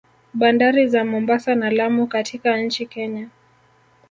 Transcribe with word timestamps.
Bandari 0.33 0.87
za 0.87 1.03
Mombasa 1.05 1.55
na 1.55 1.69
Lamu 1.69 2.07
katika 2.07 2.57
nchi 2.57 2.85
Kenya 2.85 3.29